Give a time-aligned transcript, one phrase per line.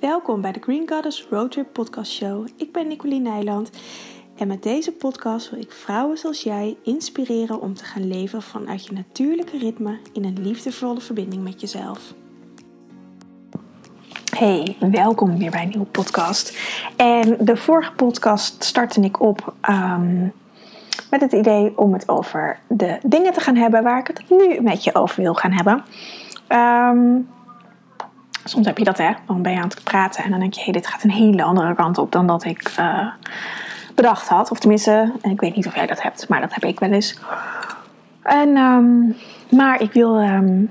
[0.00, 2.46] Welkom bij de Green Goddess Roadtrip Podcast Show.
[2.56, 3.70] Ik ben Nicoline Nijland
[4.36, 8.86] en met deze podcast wil ik vrouwen zoals jij inspireren om te gaan leven vanuit
[8.86, 12.14] je natuurlijke ritme in een liefdevolle verbinding met jezelf.
[14.36, 16.58] Hey, welkom weer bij een nieuwe podcast.
[16.96, 20.22] En de vorige podcast startte ik op ehm,
[21.10, 24.60] met het idee om het over de dingen te gaan hebben waar ik het nu
[24.60, 25.84] met je over wil gaan hebben.
[26.48, 27.34] Um,
[28.48, 29.10] soms heb je dat, hè?
[29.26, 31.10] Dan ben je aan het praten en dan denk je: hé, hey, dit gaat een
[31.10, 33.06] hele andere kant op dan dat ik uh,
[33.94, 34.50] bedacht had.
[34.50, 37.18] Of tenminste, ik weet niet of jij dat hebt, maar dat heb ik wel eens.
[38.22, 39.16] En, um,
[39.50, 40.70] maar ik wil um,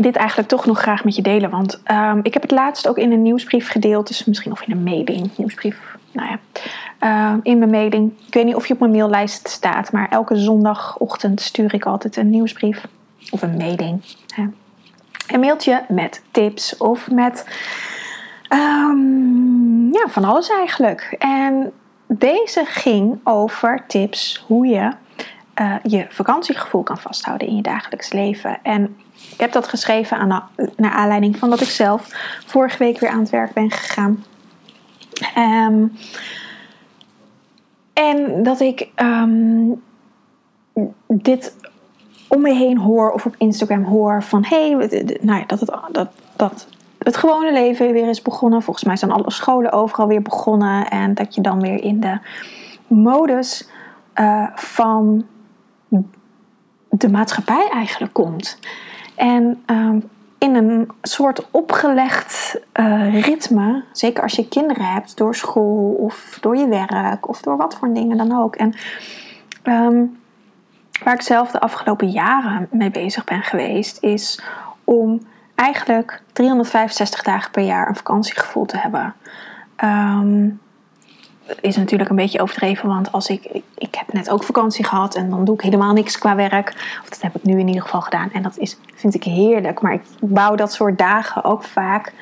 [0.00, 1.50] dit eigenlijk toch nog graag met je delen.
[1.50, 4.06] Want um, ik heb het laatst ook in een nieuwsbrief gedeeld.
[4.06, 5.30] Dus misschien of in een mailing.
[5.36, 6.38] Nieuwsbrief, nou ja.
[7.42, 8.12] In mijn mailing.
[8.26, 9.92] Ik weet niet of je op mijn maillijst staat.
[9.92, 12.86] Maar elke zondagochtend stuur ik altijd een nieuwsbrief.
[13.30, 14.02] Of een mailing.
[14.34, 14.44] Hè
[15.32, 17.44] een mailtje met tips of met
[18.52, 21.16] um, ja, van alles eigenlijk.
[21.18, 21.72] En
[22.06, 24.90] deze ging over tips hoe je
[25.60, 28.58] uh, je vakantiegevoel kan vasthouden in je dagelijks leven.
[28.62, 28.96] En
[29.32, 32.08] ik heb dat geschreven aan, naar aanleiding van dat ik zelf
[32.46, 34.24] vorige week weer aan het werk ben gegaan.
[35.36, 35.96] Um,
[37.92, 39.82] en dat ik um,
[41.06, 41.56] dit
[42.28, 44.70] om me heen hoor of op Instagram hoor van hey,
[45.20, 48.62] nou ja, dat, het, dat, dat het gewone leven weer is begonnen.
[48.62, 50.88] Volgens mij zijn alle scholen overal weer begonnen.
[50.88, 52.18] En dat je dan weer in de
[52.86, 53.68] modus
[54.14, 55.26] uh, van
[56.88, 58.58] de maatschappij eigenlijk komt.
[59.14, 65.92] En um, in een soort opgelegd uh, ritme, zeker als je kinderen hebt, door school
[65.92, 68.56] of door je werk of door wat voor dingen dan ook.
[68.56, 68.74] En
[69.64, 70.18] um,
[71.04, 74.42] waar ik zelf de afgelopen jaren mee bezig ben geweest, is
[74.84, 79.14] om eigenlijk 365 dagen per jaar een vakantiegevoel te hebben.
[79.84, 80.60] Um,
[81.60, 85.30] is natuurlijk een beetje overdreven, want als ik, ik, heb net ook vakantie gehad en
[85.30, 86.98] dan doe ik helemaal niks qua werk.
[87.02, 89.80] Of dat heb ik nu in ieder geval gedaan en dat is, vind ik heerlijk.
[89.80, 92.12] Maar ik bouw dat soort dagen ook vaak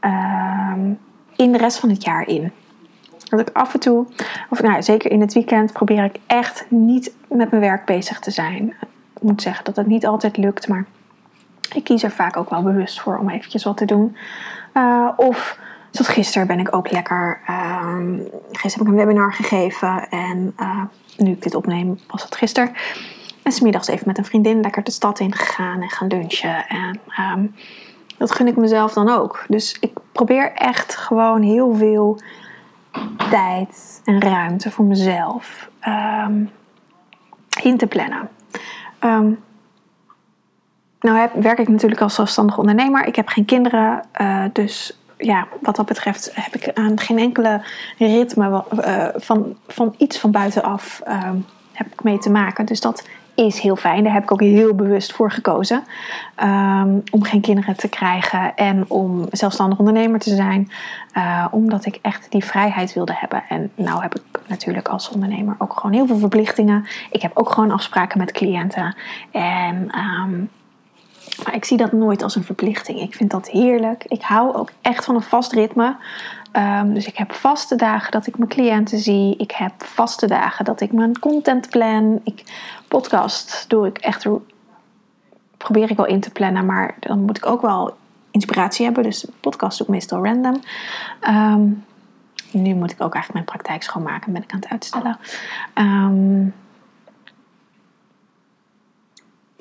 [0.00, 0.98] um,
[1.36, 2.52] in de rest van het jaar in.
[3.36, 4.06] Dat ik af en toe,
[4.50, 8.30] of nou, zeker in het weekend, probeer ik echt niet met mijn werk bezig te
[8.30, 8.74] zijn.
[9.14, 10.84] Ik moet zeggen dat het niet altijd lukt, maar
[11.74, 14.16] ik kies er vaak ook wel bewust voor om eventjes wat te doen.
[14.74, 15.58] Uh, of
[15.90, 17.40] zoals gisteren ben ik ook lekker.
[17.50, 17.96] Uh,
[18.52, 20.82] gisteren heb ik een webinar gegeven en uh,
[21.16, 22.72] nu ik dit opneem, was het gisteren.
[23.42, 26.66] En smiddags even met een vriendin lekker de stad in gegaan en gaan lunchen.
[26.68, 27.00] En
[27.34, 27.54] um,
[28.18, 29.44] dat gun ik mezelf dan ook.
[29.48, 32.20] Dus ik probeer echt gewoon heel veel
[33.30, 35.70] tijd en ruimte voor mezelf
[36.26, 36.50] um,
[37.62, 38.28] in te plannen.
[39.00, 39.38] Um,
[41.00, 43.06] nou heb, werk ik natuurlijk als zelfstandig ondernemer.
[43.06, 47.64] Ik heb geen kinderen, uh, dus ja, wat dat betreft heb ik aan geen enkele
[47.98, 51.30] ritme uh, van, van iets van buitenaf uh,
[51.72, 52.66] heb ik mee te maken.
[52.66, 54.04] Dus dat is heel fijn.
[54.04, 55.84] Daar heb ik ook heel bewust voor gekozen.
[56.42, 60.70] Um, om geen kinderen te krijgen en om zelfstandig ondernemer te zijn.
[61.16, 63.42] Uh, omdat ik echt die vrijheid wilde hebben.
[63.48, 66.86] En nou heb ik natuurlijk als ondernemer ook gewoon heel veel verplichtingen.
[67.10, 68.96] Ik heb ook gewoon afspraken met cliënten.
[69.30, 70.50] En um,
[71.44, 73.00] maar ik zie dat nooit als een verplichting.
[73.00, 74.04] Ik vind dat heerlijk.
[74.04, 75.96] Ik hou ook echt van een vast ritme.
[76.56, 79.36] Um, dus ik heb vaste dagen dat ik mijn cliënten zie.
[79.36, 82.20] Ik heb vaste dagen dat ik mijn content plan.
[82.24, 82.44] Ik,
[82.88, 84.26] podcast doe ik echt.
[85.56, 87.96] Probeer ik wel in te plannen, maar dan moet ik ook wel
[88.30, 89.02] inspiratie hebben.
[89.02, 90.60] Dus podcast doe ik meestal random.
[91.28, 91.84] Um,
[92.52, 94.32] nu moet ik ook eigenlijk mijn praktijk schoonmaken.
[94.32, 95.18] Ben ik aan het uitstellen.
[95.74, 96.54] Um,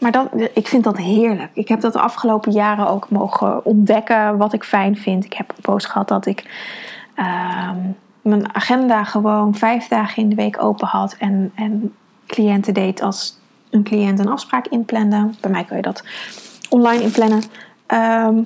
[0.01, 1.51] maar dat, ik vind dat heerlijk.
[1.53, 5.25] Ik heb dat de afgelopen jaren ook mogen ontdekken wat ik fijn vind.
[5.25, 6.43] Ik heb een gehad dat ik
[7.15, 7.71] uh,
[8.21, 11.15] mijn agenda gewoon vijf dagen in de week open had.
[11.19, 11.93] En, en
[12.27, 13.39] cliënten deed als
[13.69, 15.29] een cliënt een afspraak inplande.
[15.41, 16.03] Bij mij kun je dat
[16.69, 17.43] online inplannen.
[17.87, 18.45] Um,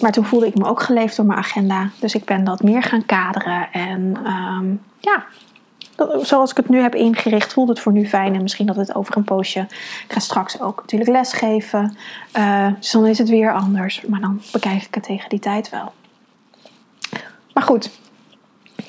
[0.00, 1.90] maar toen voelde ik me ook geleefd door mijn agenda.
[2.00, 3.72] Dus ik ben dat meer gaan kaderen.
[3.72, 5.24] En um, ja,
[6.22, 8.34] zoals ik het nu heb ingericht, voelt het voor nu fijn.
[8.34, 9.60] En misschien dat het over een poosje.
[10.06, 11.96] Ik ga straks ook natuurlijk lesgeven.
[12.36, 14.02] Uh, dus dan is het weer anders.
[14.02, 15.92] Maar dan bekijk ik het tegen die tijd wel.
[17.52, 17.90] Maar goed,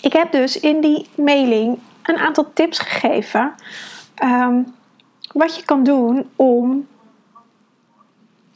[0.02, 3.54] ik heb dus in die mailing een aantal tips gegeven.
[4.24, 4.74] Um,
[5.34, 6.88] wat je kan doen om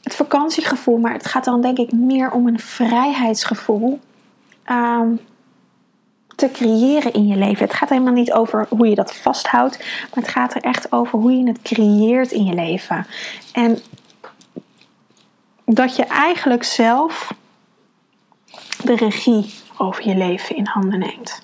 [0.02, 4.00] het vakantiegevoel, maar het gaat dan denk ik meer om een vrijheidsgevoel.
[4.70, 5.20] Um,
[6.36, 7.64] te creëren in je leven.
[7.64, 11.18] Het gaat helemaal niet over hoe je dat vasthoudt, maar het gaat er echt over
[11.18, 13.06] hoe je het creëert in je leven.
[13.52, 13.78] En
[15.64, 17.34] dat je eigenlijk zelf
[18.84, 21.42] de regie over je leven in handen neemt.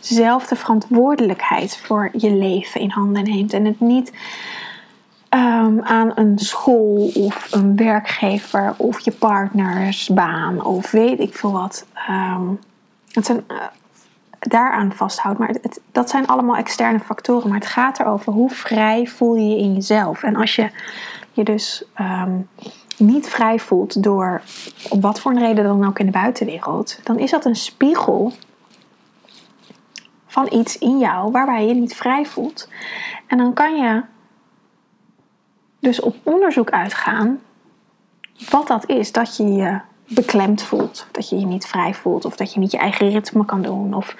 [0.00, 3.52] Zelf de verantwoordelijkheid voor je leven in handen neemt.
[3.52, 4.12] En het niet
[5.28, 11.86] ehm, aan een school of een werkgever of je partnersbaan of weet ik veel wat.
[12.10, 12.58] Um,
[13.12, 13.56] het zijn, uh,
[14.38, 15.38] daaraan vasthoudt.
[15.38, 15.54] Maar
[15.92, 17.48] dat zijn allemaal externe factoren.
[17.48, 20.22] Maar het gaat erover hoe vrij voel je je in jezelf.
[20.22, 20.70] En als je
[21.32, 22.48] je dus um,
[22.96, 24.42] niet vrij voelt door
[24.90, 28.32] op wat voor een reden dan ook in de buitenwereld, dan is dat een spiegel
[30.26, 32.68] van iets in jou waarbij je niet vrij voelt.
[33.26, 34.02] En dan kan je
[35.80, 37.40] dus op onderzoek uitgaan
[38.50, 42.24] wat dat is dat je je beklemd voelt, of dat je je niet vrij voelt,
[42.24, 44.14] of dat je niet je eigen ritme kan doen, of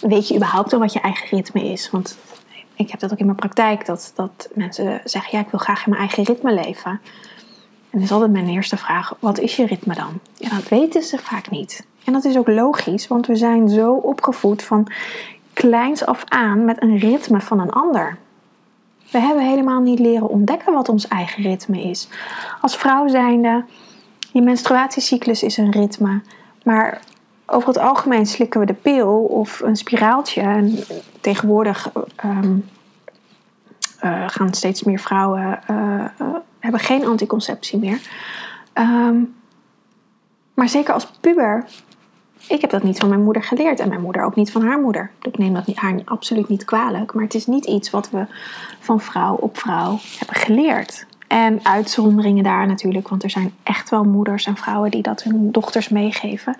[0.00, 1.90] weet je überhaupt al wat je eigen ritme is?
[1.90, 2.18] Want
[2.74, 5.84] ik heb dat ook in mijn praktijk, dat, dat mensen zeggen, ja, ik wil graag
[5.84, 6.90] in mijn eigen ritme leven.
[6.90, 7.00] En
[7.90, 10.20] dan is altijd mijn eerste vraag, wat is je ritme dan?
[10.34, 11.86] Ja, dat weten ze vaak niet.
[12.04, 14.86] En dat is ook logisch, want we zijn zo opgevoed van
[15.52, 18.18] kleins af aan met een ritme van een ander.
[19.10, 22.08] We hebben helemaal niet leren ontdekken wat ons eigen ritme is.
[22.60, 23.64] Als vrouw zijnde,
[24.32, 26.20] je menstruatiecyclus is een ritme,
[26.64, 27.00] maar
[27.46, 30.40] over het algemeen slikken we de pil of een spiraaltje.
[30.40, 30.78] En
[31.20, 31.90] tegenwoordig
[32.24, 32.68] um,
[34.26, 38.00] gaan steeds meer vrouwen uh, uh, hebben geen anticonceptie meer.
[38.74, 39.34] Um,
[40.54, 41.64] maar zeker als puber,
[42.48, 44.80] ik heb dat niet van mijn moeder geleerd en mijn moeder ook niet van haar
[44.80, 45.10] moeder.
[45.22, 48.26] Ik neem dat haar absoluut niet kwalijk, maar het is niet iets wat we
[48.80, 51.06] van vrouw op vrouw hebben geleerd.
[51.28, 55.52] En uitzonderingen daar natuurlijk, want er zijn echt wel moeders en vrouwen die dat hun
[55.52, 56.56] dochters meegeven.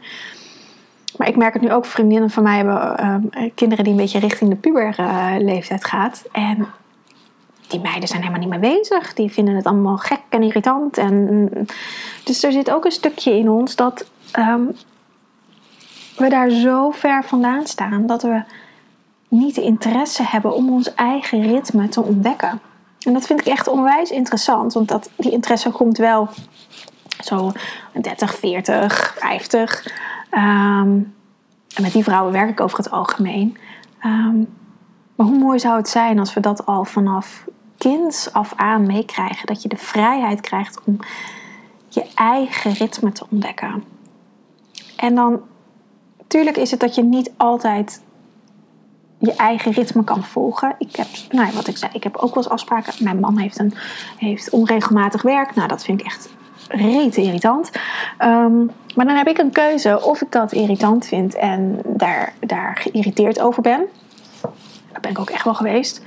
[1.16, 4.18] Maar ik merk het nu ook, vriendinnen van mij hebben uh, kinderen die een beetje
[4.18, 6.24] richting de puberleeftijd uh, gaat.
[6.32, 6.66] En
[7.68, 9.14] die meiden zijn helemaal niet mee bezig.
[9.14, 10.98] Die vinden het allemaal gek en irritant.
[10.98, 11.50] En,
[12.24, 14.76] dus er zit ook een stukje in ons dat um,
[16.16, 18.42] we daar zo ver vandaan staan dat we
[19.28, 22.60] niet de interesse hebben om ons eigen ritme te ontdekken.
[22.98, 26.28] En dat vind ik echt onwijs interessant, want dat, die interesse komt wel
[27.24, 27.52] zo
[27.92, 29.86] 30, 40, 50.
[30.30, 31.14] Um,
[31.74, 33.56] en met die vrouwen werk ik over het algemeen.
[34.04, 34.48] Um,
[35.14, 37.44] maar hoe mooi zou het zijn als we dat al vanaf
[37.78, 39.46] kinds af aan meekrijgen?
[39.46, 40.98] Dat je de vrijheid krijgt om
[41.88, 43.84] je eigen ritme te ontdekken.
[44.96, 45.40] En dan,
[46.18, 48.02] natuurlijk is het dat je niet altijd
[49.18, 50.74] je eigen ritme kan volgen.
[50.78, 53.04] Ik heb, nou, wat ik zei, ik heb ook wel eens afspraken.
[53.04, 53.74] Mijn man heeft, een,
[54.16, 55.54] heeft onregelmatig werk.
[55.54, 56.28] Nou, dat vind ik echt
[56.68, 57.70] rete irritant.
[58.24, 62.76] Um, maar dan heb ik een keuze of ik dat irritant vind en daar, daar
[62.76, 63.80] geïrriteerd over ben.
[64.92, 65.98] Dat ben ik ook echt wel geweest.
[65.98, 66.04] Op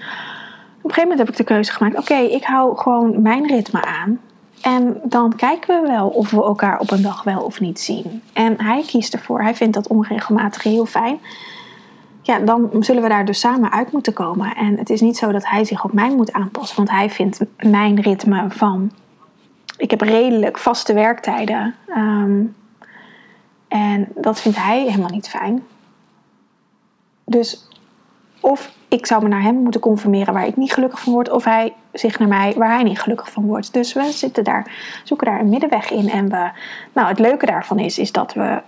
[0.89, 4.19] een gegeven moment heb ik de keuze gemaakt: oké, ik hou gewoon mijn ritme aan.
[4.61, 8.21] En dan kijken we wel of we elkaar op een dag wel of niet zien.
[8.33, 9.41] En hij kiest ervoor.
[9.41, 11.19] Hij vindt dat onregelmatig heel fijn.
[12.21, 14.55] Ja, dan zullen we daar dus samen uit moeten komen.
[14.55, 16.77] En het is niet zo dat hij zich op mij moet aanpassen.
[16.77, 18.91] Want hij vindt mijn ritme van
[19.77, 21.75] ik heb redelijk vaste werktijden.
[21.87, 22.55] Um,
[23.67, 25.63] en dat vindt hij helemaal niet fijn.
[27.25, 27.67] Dus
[28.41, 31.43] of ik zou me naar hem moeten conformeren waar ik niet gelukkig van word, of
[31.43, 33.73] hij zich naar mij waar hij niet gelukkig van wordt.
[33.73, 34.71] Dus we zitten daar,
[35.03, 36.09] zoeken daar een middenweg in.
[36.09, 36.49] En we,
[36.93, 38.61] nou, het leuke daarvan is, is dat we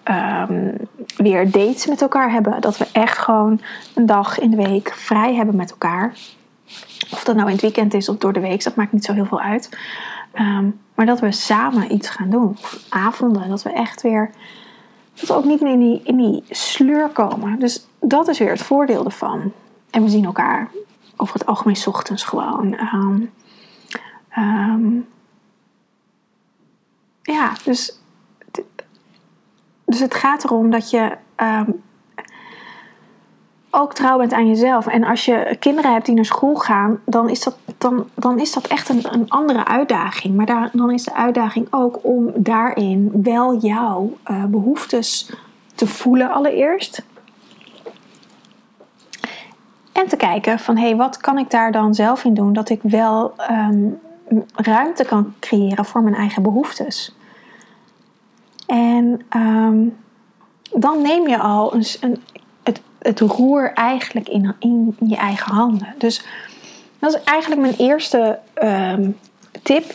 [0.50, 0.78] um,
[1.18, 2.62] weer dates met elkaar hebben.
[2.62, 3.62] Dat we echt gewoon
[3.96, 6.14] een dag in de week vrij hebben met elkaar.
[7.12, 9.14] Of dat nou in het weekend is of door de week, dat maakt niet zo
[9.14, 9.78] heel veel uit.
[10.40, 12.58] Um, maar dat we samen iets gaan doen.
[12.90, 14.30] Avonden, dat we echt weer.
[15.14, 17.60] Dat we ook niet meer in die, in die sleur komen.
[17.60, 19.52] Dus dat is weer het voordeel ervan.
[19.94, 20.70] En we zien elkaar
[21.16, 22.80] over het algemeen ochtends gewoon.
[22.94, 23.32] Um,
[24.38, 25.08] um,
[27.22, 28.00] ja, dus,
[29.86, 31.84] dus het gaat erom dat je um,
[33.70, 34.88] ook trouw bent aan jezelf.
[34.88, 38.54] En als je kinderen hebt die naar school gaan, dan is dat, dan, dan is
[38.54, 40.36] dat echt een, een andere uitdaging.
[40.36, 45.32] Maar daar, dan is de uitdaging ook om daarin wel jouw uh, behoeftes
[45.76, 47.04] te voelen allereerst.
[49.94, 52.70] En te kijken van hé, hey, wat kan ik daar dan zelf in doen dat
[52.70, 54.00] ik wel um,
[54.56, 57.16] ruimte kan creëren voor mijn eigen behoeftes.
[58.68, 59.98] En um,
[60.72, 62.24] dan neem je al een, een,
[62.64, 65.94] het, het roer eigenlijk in, in je eigen handen.
[65.98, 66.26] Dus
[67.00, 69.18] dat is eigenlijk mijn eerste um,
[69.64, 69.94] tip.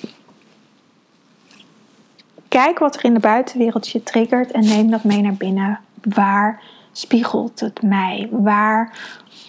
[2.49, 5.81] Kijk wat er in de buitenwereld je triggert en neem dat mee naar binnen.
[6.03, 6.63] Waar
[6.93, 8.29] spiegelt het mij?
[8.31, 8.99] Waar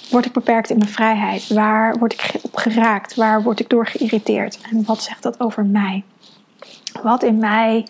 [0.09, 1.47] word ik beperkt in mijn vrijheid?
[1.47, 3.15] Waar word ik op geraakt?
[3.15, 4.59] Waar word ik door geïrriteerd?
[4.71, 6.03] En wat zegt dat over mij?
[7.01, 7.87] Wat in mij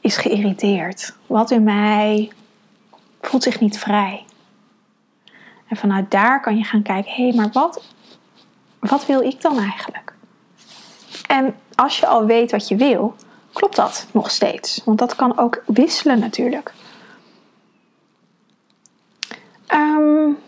[0.00, 1.14] is geïrriteerd?
[1.26, 2.30] Wat in mij
[3.20, 4.24] voelt zich niet vrij.
[5.68, 7.82] En vanuit daar kan je gaan kijken, hé, hey, maar wat,
[8.78, 10.14] wat wil ik dan eigenlijk?
[11.26, 13.14] En als je al weet wat je wil,
[13.52, 14.82] klopt dat nog steeds.
[14.84, 16.72] Want dat kan ook wisselen natuurlijk.
[19.68, 20.38] Um,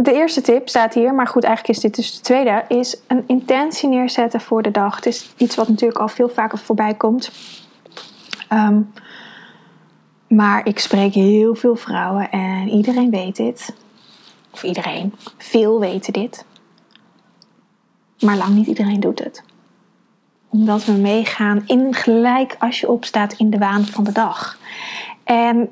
[0.00, 3.24] de eerste tip staat hier, maar goed, eigenlijk is dit dus de tweede, is een
[3.26, 4.96] intentie neerzetten voor de dag.
[4.96, 7.30] Het is iets wat natuurlijk al veel vaker voorbij komt.
[8.48, 8.80] Ehm,
[10.28, 13.74] maar ik spreek heel veel vrouwen en iedereen weet dit.
[14.50, 16.44] Of iedereen, veel weten dit.
[18.20, 19.42] Maar lang niet iedereen doet het.
[20.48, 24.58] Omdat we meegaan in gelijk als je opstaat in de waan van de dag.
[25.24, 25.68] En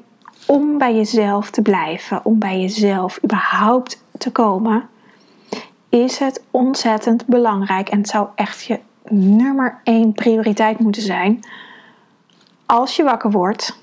[0.46, 4.88] om bij jezelf te blijven, om bij jezelf überhaupt te komen,
[5.88, 8.80] is het ontzettend belangrijk en het zou echt je
[9.10, 11.40] nummer één prioriteit moeten zijn.
[12.66, 13.78] Als je wakker wordt,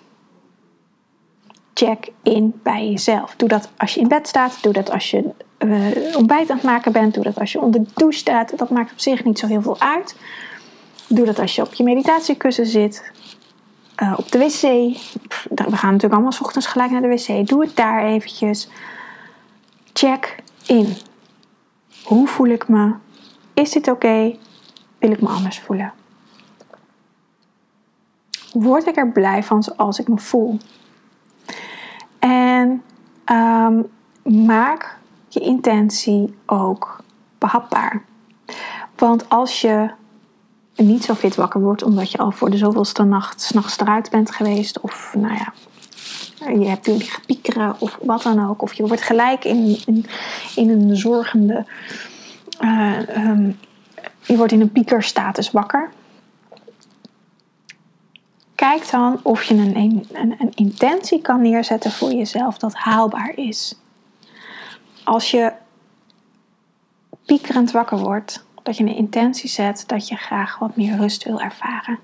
[1.73, 3.33] check in bij jezelf.
[3.35, 6.65] Doe dat als je in bed staat, doe dat als je uh, ontbijt aan het
[6.65, 8.57] maken bent, doe dat als je onder de douche staat.
[8.57, 10.15] Dat maakt op zich niet zo heel veel uit.
[11.07, 13.11] Doe dat als je op je meditatiekussen zit.
[14.03, 14.61] Uh, op de wc.
[15.49, 17.47] we gaan natuurlijk allemaal s ochtends gelijk naar de wc.
[17.47, 18.69] Doe het daar eventjes.
[19.93, 20.35] Check
[20.65, 20.95] in.
[22.03, 22.93] Hoe voel ik me?
[23.53, 24.38] Is dit oké?
[24.97, 25.93] Wil ik me anders voelen?
[28.51, 30.57] Word ik er blij van zoals ik me voel?
[32.19, 32.83] En
[33.31, 33.91] um,
[34.45, 34.97] maak
[35.27, 37.03] je intentie ook
[37.38, 38.03] behapbaar.
[38.95, 39.91] Want als je
[40.75, 44.31] niet zo fit wakker wordt omdat je al voor de zoveelste nacht s'nachts eruit bent
[44.31, 45.53] geweest, of nou ja,
[46.51, 50.05] je hebt jullie gepiekeren of wat dan ook, of je wordt gelijk in, in,
[50.55, 51.65] in een zorgende,
[52.62, 53.59] uh, um,
[54.21, 55.91] je wordt in een piekerstatus wakker.
[58.55, 63.79] Kijk dan of je een, een, een intentie kan neerzetten voor jezelf dat haalbaar is.
[65.03, 65.53] Als je
[67.25, 71.41] piekerend wakker wordt, dat je een intentie zet dat je graag wat meer rust wil
[71.41, 72.00] ervaren.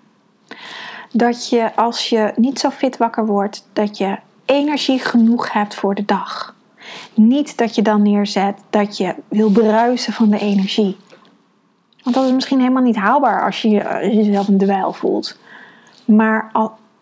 [1.12, 4.18] Dat je als je niet zo fit wakker wordt, dat je
[4.50, 6.56] energie genoeg hebt voor de dag.
[7.14, 10.98] Niet dat je dan neerzet dat je wil bruisen van de energie.
[12.04, 13.70] Want dat is misschien helemaal niet haalbaar als je
[14.14, 15.38] jezelf een dweil voelt.
[16.06, 16.52] Maar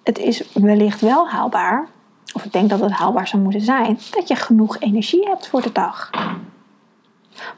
[0.04, 1.88] het is wellicht wel haalbaar,
[2.34, 5.62] of ik denk dat het haalbaar zou moeten zijn, dat je genoeg energie hebt voor
[5.62, 6.10] de dag.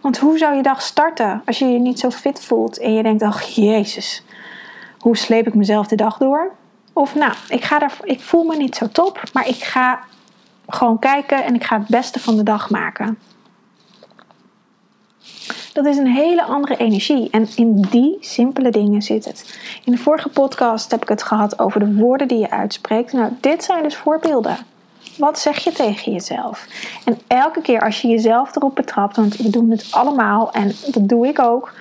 [0.01, 3.03] Want hoe zou je dag starten als je je niet zo fit voelt en je
[3.03, 4.23] denkt: ach jezus,
[4.99, 6.51] hoe sleep ik mezelf de dag door?
[6.93, 9.99] Of nou, ik, ga er, ik voel me niet zo top, maar ik ga
[10.67, 13.17] gewoon kijken en ik ga het beste van de dag maken.
[15.73, 17.29] Dat is een hele andere energie.
[17.31, 19.59] En in die simpele dingen zit het.
[19.85, 23.13] In de vorige podcast heb ik het gehad over de woorden die je uitspreekt.
[23.13, 24.57] Nou, dit zijn dus voorbeelden.
[25.17, 26.67] Wat zeg je tegen jezelf?
[27.05, 31.09] En elke keer als je jezelf erop betrapt, want we doen het allemaal en dat
[31.09, 31.73] doe ik ook.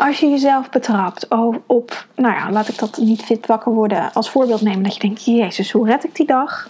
[0.00, 1.28] Als je jezelf betrapt
[1.66, 4.82] op, nou ja, laat ik dat niet fit wakker worden als voorbeeld nemen.
[4.82, 6.68] Dat je denkt, jezus, hoe red ik die dag?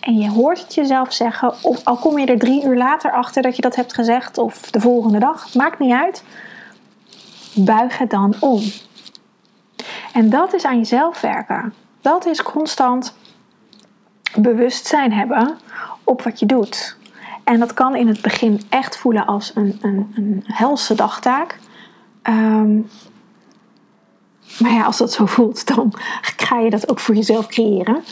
[0.00, 3.42] En je hoort het jezelf zeggen, of al kom je er drie uur later achter
[3.42, 6.24] dat je dat hebt gezegd, of de volgende dag, maakt niet uit.
[7.54, 8.62] Buig het dan om.
[10.12, 11.74] En dat is aan jezelf werken.
[12.00, 13.14] Dat is constant
[14.36, 15.58] bewustzijn hebben
[16.04, 16.96] op wat je doet.
[17.44, 21.58] En dat kan in het begin echt voelen als een, een, een helse dagtaak.
[22.22, 22.76] Ehm,
[24.58, 25.92] maar ja, als dat zo voelt, dan
[26.36, 28.02] ga je dat ook voor jezelf creëren.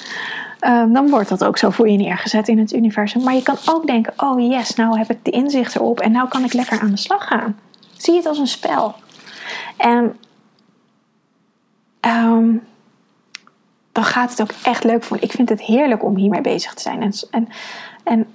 [0.60, 3.22] Ehm, dan wordt dat ook zo voor je neergezet in het universum.
[3.22, 6.28] Maar je kan ook denken: oh yes, nou heb ik de inzicht erop en nou
[6.28, 7.58] kan ik lekker aan de slag gaan.
[7.96, 8.94] Zie het als een spel.
[9.76, 10.16] En
[12.00, 12.56] ehm,
[13.92, 15.16] dan gaat het ook echt leuk voor.
[15.20, 17.02] Ik vind het heerlijk om hiermee bezig te zijn.
[17.02, 17.48] En, en,
[18.04, 18.26] en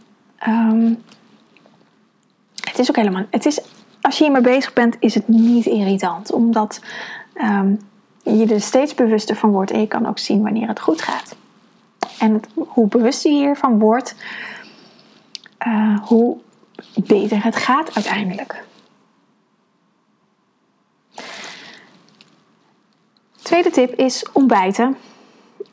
[2.63, 3.25] het is ook helemaal.
[3.29, 3.59] Het is,
[4.03, 6.31] als je hiermee bezig bent, is het niet irritant.
[6.31, 6.81] Omdat
[7.35, 7.79] um,
[8.23, 11.35] je er steeds bewuster van wordt en je kan ook zien wanneer het goed gaat.
[12.19, 14.15] En hoe bewuster je hiervan wordt,
[15.67, 16.37] uh, hoe
[16.95, 18.63] beter het gaat uiteindelijk.
[23.41, 24.97] Tweede tip is ontbijten.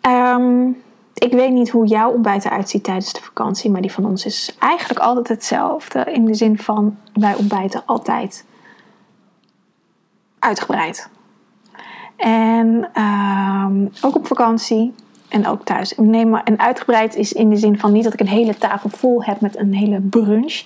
[0.03, 0.83] Um,
[1.21, 4.25] ik weet niet hoe jouw ontbijt eruit ziet tijdens de vakantie, maar die van ons
[4.25, 6.05] is eigenlijk altijd hetzelfde.
[6.13, 8.45] In de zin van wij ontbijten altijd
[10.39, 11.09] uitgebreid.
[12.17, 14.95] En um, ook op vakantie
[15.29, 15.95] en ook thuis.
[15.97, 19.25] Nee, en uitgebreid is in de zin van niet dat ik een hele tafel vol
[19.25, 20.65] heb met een hele brunch.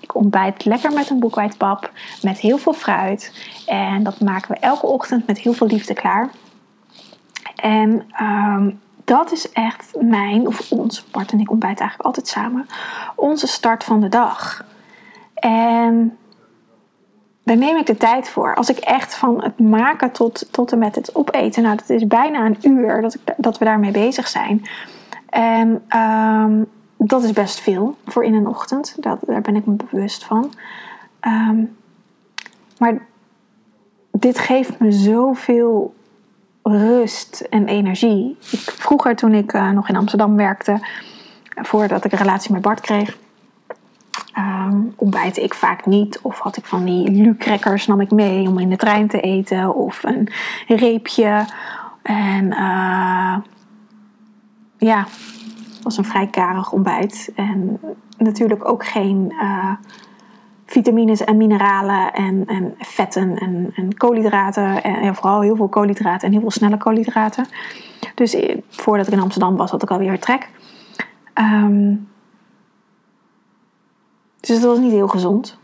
[0.00, 1.90] Ik ontbijt lekker met een boekwijdpap,
[2.22, 3.48] met heel veel fruit.
[3.66, 6.30] En dat maken we elke ochtend met heel veel liefde klaar.
[7.56, 12.66] En um, dat is echt mijn, of ons, Bart en ik ontbijten eigenlijk altijd samen,
[13.16, 14.64] onze start van de dag.
[15.34, 16.18] En
[17.42, 18.54] daar neem ik de tijd voor.
[18.54, 22.06] Als ik echt van het maken tot, tot en met het opeten, nou dat is
[22.06, 24.66] bijna een uur dat, ik, dat we daarmee bezig zijn.
[25.28, 26.62] En ehm,
[26.96, 28.96] dat is best veel voor in een ochtend.
[29.02, 30.52] Dat, daar ben ik me bewust van.
[31.20, 31.64] Ehm,
[32.78, 32.98] maar
[34.10, 35.94] dit geeft me zoveel
[36.66, 38.36] rust en energie.
[38.50, 40.78] Ik, vroeger, toen ik uh, nog in Amsterdam werkte,
[41.62, 43.16] voordat ik een relatie met Bart kreeg,
[44.38, 46.18] um, ontbijtte ik vaak niet.
[46.22, 49.74] Of had ik van die lucrekkers nam ik mee om in de trein te eten.
[49.74, 50.28] Of een
[50.66, 51.44] reepje.
[52.02, 53.36] En uh,
[54.78, 55.06] ja,
[55.82, 57.32] was een vrij karig ontbijt.
[57.34, 57.80] En
[58.18, 59.72] natuurlijk ook geen uh,
[60.66, 64.82] vitamines en mineralen en, en vetten en, en koolhydraten.
[64.82, 67.46] En vooral heel veel koolhydraten en heel veel snelle koolhydraten.
[68.14, 70.48] Dus eh, voordat ik in Amsterdam was, had ik alweer trek.
[71.34, 72.08] Um,
[74.40, 75.58] dus dat was niet heel gezond.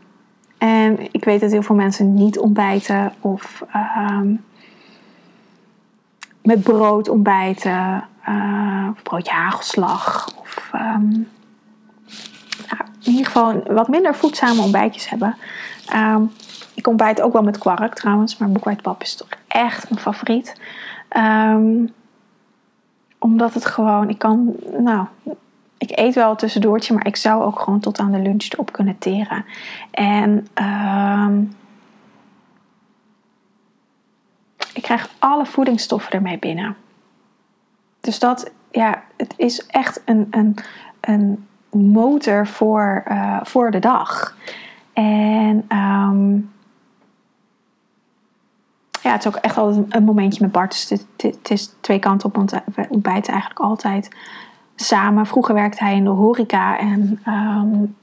[0.59, 3.65] En ik weet dat heel veel mensen niet ontbijten of
[4.11, 4.45] um,
[6.43, 8.05] met brood ontbijten.
[8.29, 10.29] Uh, of broodje hagelslag.
[10.41, 10.73] Of
[13.03, 15.37] in ieder geval wat minder voedzame ontbijtjes hebben.
[15.95, 16.33] Um,
[16.75, 20.61] ik ontbijt ook wel met kwark trouwens, maar boekwijdpap is toch echt mijn favoriet.
[21.17, 21.93] Um,
[23.19, 25.07] omdat het gewoon, ik kan, nou,
[25.79, 28.99] ik eet wel tussendoortje, maar ik zou ook gewoon tot aan de lunch erop kunnen
[28.99, 29.45] teren.
[29.91, 31.57] En um,
[34.75, 36.77] ik krijg alle voedingsstoffen ermee binnen.
[38.01, 40.57] Dus dat, ja, het is echt een, een,
[41.01, 44.37] een motor voor, uh, voor de dag.
[44.93, 46.51] En um,
[49.03, 50.71] ja, het is ook echt altijd een momentje met Bart.
[50.71, 54.17] Dus het, is twee kanten op, want we ontbijten eigenlijk altijd
[54.77, 55.27] samen.
[55.27, 57.97] Vroeger werkte hij in de horeca en, um,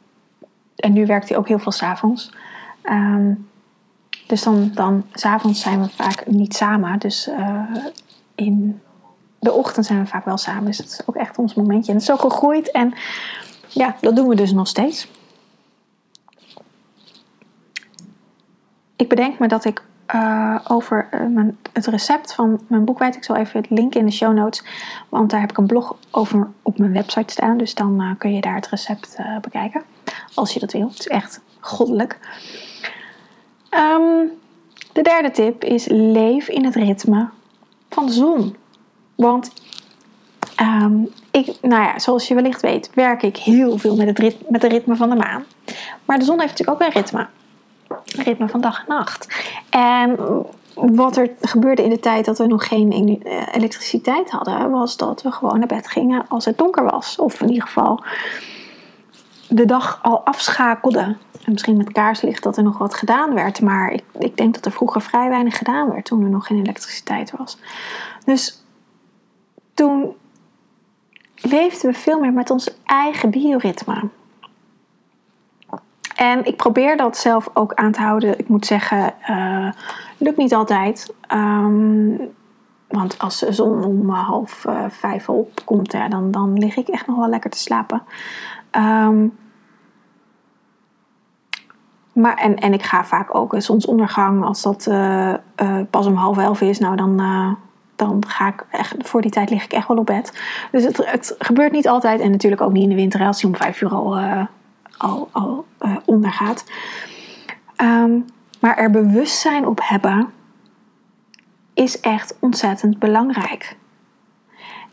[0.76, 2.34] en nu werkt hij ook heel veel s'avonds.
[2.84, 3.48] Um,
[4.28, 7.00] dus dan, dan s'avonds zijn we vaak niet samen.
[7.00, 7.62] Dus uh,
[8.36, 8.82] in
[9.39, 10.65] de ochtend zijn we vaak wel samen.
[10.65, 11.91] Dus het is ook echt ons momentje.
[11.91, 12.72] En het is ook gegroeid.
[12.72, 12.93] En
[13.69, 15.08] ja, dat doen we dus nog steeds.
[18.95, 19.84] Ik bedenk me dat ik
[20.15, 23.15] uh, over uh, mijn, het recept van mijn boekwijd.
[23.15, 24.63] Ik zal even het link in de show notes.
[25.10, 27.58] Want daar heb ik een blog over op mijn website staan.
[27.58, 29.84] Dus dan uh, kun je daar het recept bekijken.
[30.34, 30.88] Als je dat wil.
[30.88, 32.19] Het is echt goddelijk.
[33.71, 34.29] Um,
[34.93, 37.29] de derde tip is leef in het ritme
[37.89, 38.55] van de zon.
[39.15, 39.51] Want
[40.62, 44.46] um, ik, nou ja, zoals je wellicht weet, werk ik heel veel met het ritme,
[44.50, 45.46] met het ritme van de maan.
[46.06, 47.28] Maar de zon heeft natuurlijk ook een ritme
[48.15, 49.28] ritme van dag en nacht.
[49.70, 50.18] En
[50.74, 55.22] wat er gebeurde in de tijd dat we nog geen eh, elektriciteit hadden, was dat
[55.22, 57.20] we gewoon naar bed gingen als het donker was.
[57.20, 58.04] Of in ieder geval
[59.50, 61.18] de dag al afschakelden.
[61.46, 63.62] En misschien met kaarslicht dat er nog wat gedaan werd.
[63.62, 66.60] Maar ik, ik denk dat er vroeger vrij weinig gedaan werd toen er nog geen
[66.60, 67.58] elektriciteit was.
[68.26, 68.63] Dus
[69.74, 70.15] toen
[71.41, 74.10] leefden we veel meer met ons eigen bioritme.
[76.15, 78.39] En ik probeer dat zelf ook aan te houden.
[78.39, 79.71] Ik moet zeggen, uh,
[80.17, 81.13] lukt niet altijd.
[81.34, 82.17] Um,
[82.88, 87.17] want als de zon om half uh, vijf opkomt, dan, dan lig ik echt nog
[87.17, 88.04] wel lekker te slapen.
[88.71, 89.38] Um,
[92.13, 94.89] maar, en, en ik ga vaak ook een zonsondergang, als dat
[95.89, 97.21] pas om half elf is, nou dan,
[98.00, 100.42] dan ga ik echt, voor die tijd lig ik echt wel op bed.
[100.72, 103.56] Dus het, gebeurt niet altijd en natuurlijk ook niet in de winter als je om
[103.56, 104.48] vijf uur al
[105.00, 106.64] al, al uh, ondergaat.
[107.82, 108.26] Um,
[108.60, 110.30] maar er bewustzijn op hebben
[111.74, 113.78] is echt ontzettend belangrijk.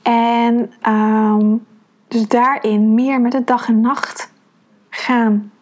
[0.03, 1.67] En um,
[2.09, 4.33] dus daarin meer met de dag en nacht
[4.89, 5.53] gaan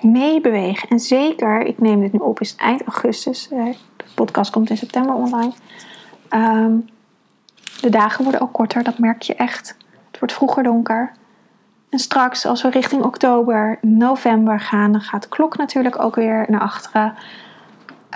[0.00, 0.88] meebewegen.
[0.88, 3.48] En zeker, ik neem dit nu op, is eind augustus.
[3.52, 3.64] Uh,
[3.96, 5.52] de podcast komt in september online.
[6.34, 6.88] Um,
[7.80, 9.76] de dagen worden ook korter, dat merk je echt.
[10.10, 11.12] Het wordt vroeger donker.
[11.88, 16.46] En straks, als we richting oktober, november gaan, dan gaat de klok natuurlijk ook weer
[16.48, 17.14] naar achteren.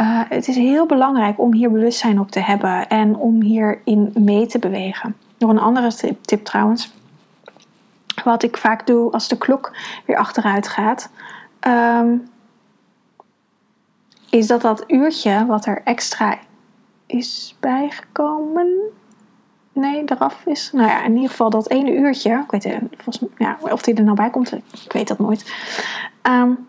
[0.00, 4.46] Uh, het is heel belangrijk om hier bewustzijn op te hebben en om hierin mee
[4.46, 5.16] te bewegen.
[5.38, 6.94] Nog een andere tip, trouwens.
[8.24, 9.76] Wat ik vaak doe als de klok
[10.06, 11.10] weer achteruit gaat.
[11.68, 12.28] Um,
[14.30, 16.38] is dat dat uurtje wat er extra
[17.06, 18.92] is bijgekomen
[19.76, 20.72] nee, eraf is.
[20.72, 22.44] Nou ja, in ieder geval dat ene uurtje.
[22.48, 24.52] Ik weet volgens, ja, of die er nou bij komt,
[24.84, 25.54] ik weet dat nooit.
[26.22, 26.68] Um,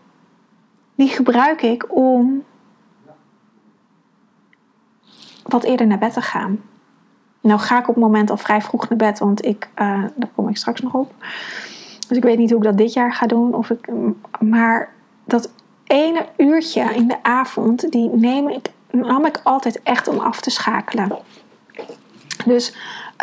[0.94, 2.44] die gebruik ik om
[5.42, 6.60] wat eerder naar bed te gaan.
[7.40, 10.30] Nou ga ik op het moment al vrij vroeg naar bed, want ik, uh, daar
[10.34, 11.14] kom ik straks nog op.
[12.08, 13.54] Dus ik weet niet hoe ik dat dit jaar ga doen.
[13.54, 13.88] Of ik,
[14.40, 14.92] maar
[15.24, 15.52] dat
[15.84, 18.70] ene uurtje in de avond, die neem ik,
[19.00, 21.18] nam ik altijd echt om af te schakelen.
[22.46, 22.74] Dus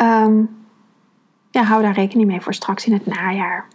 [0.02, 0.64] um,
[1.50, 3.68] ja, hou daar rekening mee voor straks in het najaar.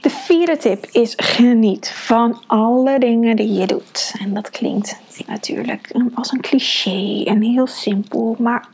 [0.00, 4.14] De vierde tip is geniet van alle dingen die je doet.
[4.20, 8.68] En dat klinkt natuurlijk als een cliché en heel simpel, maar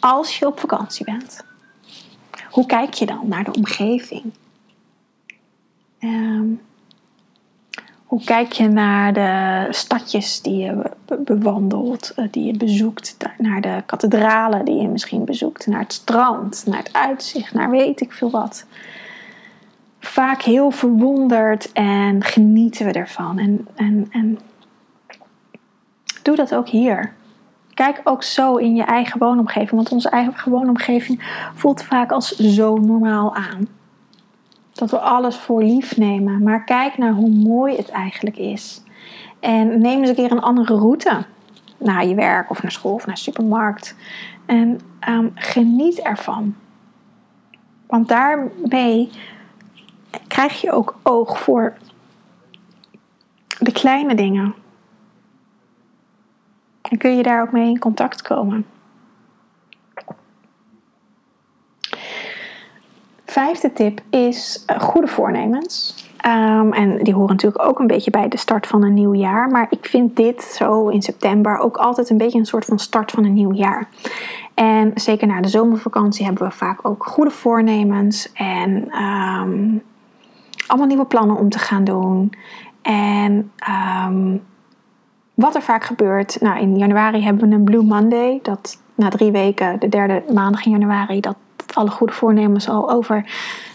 [0.00, 1.44] als je op vakantie bent,
[2.50, 4.32] hoe kijk je dan naar de omgeving?
[6.00, 6.60] Um,
[8.12, 13.82] hoe kijk je naar de stadjes die je bewandelt, eh, die je bezoekt, naar de
[13.86, 18.30] kathedralen die je misschien bezoekt, naar het strand, naar het uitzicht, naar weet ik veel
[18.30, 18.66] wat?
[20.00, 23.38] Vaak heel verwonderd en genieten we ervan.
[23.38, 24.38] En, en, en
[26.22, 27.12] doe dat ook hier.
[27.74, 32.76] Kijk ook zo in je eigen woonomgeving, want onze eigen woonomgeving voelt vaak als zo
[32.76, 33.68] normaal aan
[34.72, 36.42] dat we alles voor lief nemen.
[36.42, 38.82] Maar kijk naar hoe mooi het eigenlijk is.
[39.40, 41.24] En neem eens een keer een andere route.
[41.78, 43.96] Naar je werk of naar school of naar de supermarkt.
[44.46, 46.54] En um, geniet ervan.
[47.86, 49.10] Want daarmee
[50.26, 51.76] krijg je ook oog voor
[53.58, 54.54] de kleine dingen.
[56.82, 58.66] En kun je daar ook mee in contact komen.
[63.32, 65.94] Vijfde tip is uh, goede voornemens.
[66.26, 69.48] Um, en die horen natuurlijk ook een beetje bij de start van een nieuw jaar.
[69.48, 73.10] Maar ik vind dit zo in september ook altijd een beetje een soort van start
[73.10, 73.88] van een nieuw jaar.
[74.54, 78.32] En zeker na de zomervakantie hebben we vaak ook goede voornemens.
[78.32, 78.70] En
[79.02, 79.82] um,
[80.66, 82.32] allemaal nieuwe plannen om te gaan doen.
[82.82, 83.52] En
[84.06, 84.42] um,
[85.34, 86.40] wat er vaak gebeurt.
[86.40, 88.38] Nou, in januari hebben we een Blue Monday.
[88.42, 91.36] Dat na drie weken, de derde maandag in januari, dat
[91.74, 93.24] alle goede voornemens al over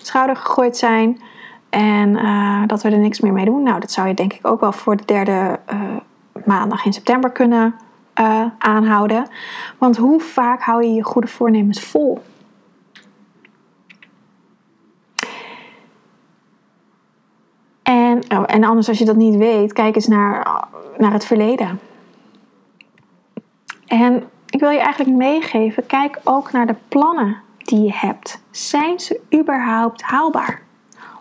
[0.01, 1.21] schouder gegooid zijn.
[1.69, 3.63] En uh, dat we er niks meer mee doen.
[3.63, 5.81] Nou, dat zou je denk ik ook wel voor de derde uh,
[6.45, 7.75] maandag in september kunnen
[8.19, 9.27] uh, aanhouden.
[9.77, 12.21] Want hoe vaak hou je je goede voornemens vol?
[17.83, 21.79] En, oh, en anders, als je dat niet weet, kijk eens naar, naar het verleden.
[23.87, 27.37] En ik wil je eigenlijk meegeven, kijk ook naar de plannen
[27.67, 28.39] die je hebt.
[28.51, 30.61] Zijn ze überhaupt haalbaar?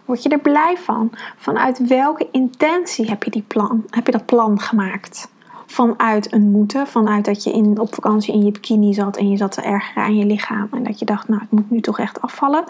[0.05, 1.11] Word je er blij van?
[1.37, 5.29] Vanuit welke intentie heb je, die plan, heb je dat plan gemaakt?
[5.67, 9.37] Vanuit een moeten, vanuit dat je in, op vakantie in je bikini zat en je
[9.37, 11.99] zat te ergeren aan je lichaam en dat je dacht, nou, ik moet nu toch
[11.99, 12.65] echt afvallen.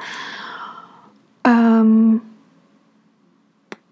[1.43, 2.23] Um,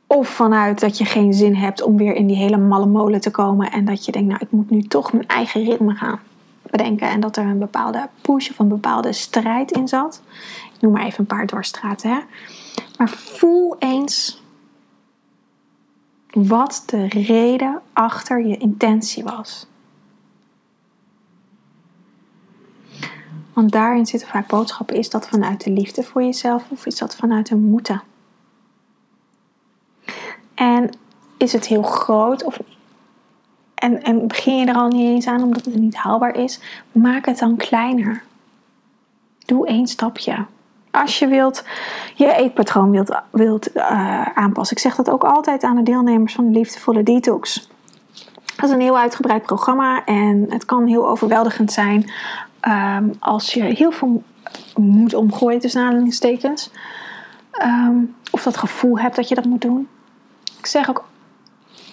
[0.07, 3.31] of vanuit dat je geen zin hebt om weer in die hele malle molen te
[3.31, 6.21] komen en dat je denkt, nou, ik moet nu toch mijn eigen ritme gaan
[6.77, 7.09] bedenken.
[7.09, 10.23] En dat er een bepaalde push of een bepaalde strijd in zat.
[10.75, 12.11] Ik noem maar even een paar doorstraten.
[12.11, 12.21] Hè?
[12.99, 14.43] Maar voel eens
[16.31, 19.67] wat de reden achter je intentie was.
[23.53, 24.97] Want daarin zitten vaak boodschappen.
[24.97, 28.03] Is dat vanuit de liefde voor jezelf of is dat vanuit een moeten?
[30.55, 30.91] En
[31.37, 32.59] is het heel groot of
[33.75, 36.61] en, en begin je er al niet eens aan omdat het niet haalbaar is,
[36.93, 38.23] maak het dan kleiner.
[39.45, 40.45] Doe één stapje.
[40.91, 41.65] Als je wilt,
[42.15, 44.77] je eetpatroon wilt, wilt uh, aanpassen.
[44.77, 47.69] Ik zeg dat ook altijd aan de deelnemers van de Liefdevolle Detox.
[48.57, 52.11] Dat is een heel uitgebreid programma en het kan heel overweldigend zijn
[52.69, 54.23] um, als je heel veel
[54.77, 56.71] moet omgooien tussen aanhalingstekens.
[57.63, 59.89] Um, of dat gevoel hebt dat je dat moet doen.
[60.59, 61.05] Ik zeg ook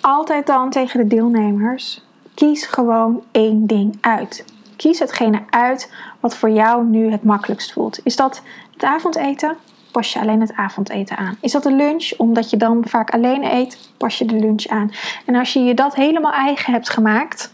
[0.02, 2.02] altijd dan tegen de deelnemers:
[2.34, 4.46] kies gewoon één ding uit.
[4.76, 8.00] Kies hetgene uit wat voor jou nu het makkelijkst voelt.
[8.04, 8.42] Is dat
[8.74, 9.58] het avondeten?
[9.92, 11.38] Pas je alleen het avondeten aan.
[11.42, 12.12] Is dat de lunch?
[12.18, 14.92] Omdat je dan vaak alleen eet, pas je de lunch aan.
[15.26, 17.54] En als je je dat helemaal eigen hebt gemaakt,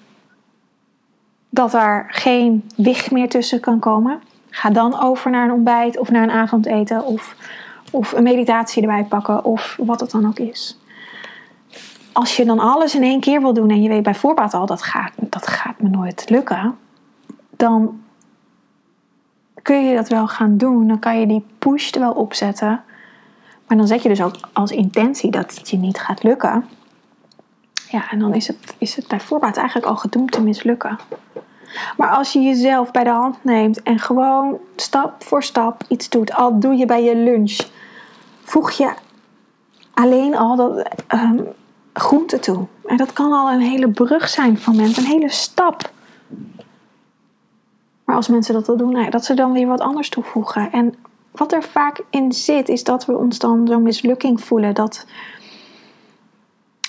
[1.49, 6.11] dat er geen wicht meer tussen kan komen, ga dan over naar een ontbijt of
[6.11, 7.35] naar een avondeten of,
[7.91, 10.77] of een meditatie erbij pakken of wat het dan ook is
[12.17, 14.65] als je dan alles in één keer wil doen en je weet bij voorbaat al
[14.65, 16.77] dat gaat, dat gaat me nooit lukken,
[17.49, 18.01] dan
[19.61, 20.87] kun je dat wel gaan doen.
[20.87, 22.83] Dan kan je die push er wel opzetten.
[23.67, 26.65] Maar dan zet je dus ook als intentie dat het je niet gaat lukken.
[27.89, 30.99] Ja, en dan is het, is het bij voorbaat eigenlijk al gedoemd te mislukken.
[31.97, 36.33] Maar als je jezelf bij de hand neemt en gewoon stap voor stap iets doet,
[36.33, 37.59] al doe je bij je lunch,
[38.43, 38.93] voeg je
[39.93, 41.47] alleen al dat, um,
[41.99, 42.65] groente toe.
[42.85, 45.91] En dat kan al een hele brug zijn van mensen, een hele stap.
[48.05, 50.71] als mensen dat al doen, nou dat ze dan weer wat anders toevoegen.
[50.71, 50.95] En
[51.31, 54.75] wat er vaak in zit, is dat we ons dan zo'n mislukking voelen.
[54.75, 55.05] Dat,